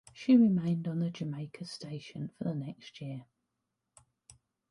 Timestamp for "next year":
2.55-3.27